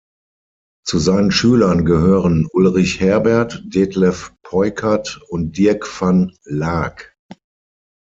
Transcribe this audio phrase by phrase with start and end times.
[0.83, 7.15] Zu seinen Schülern gehören Ulrich Herbert, Detlev Peukert und Dirk van Laak.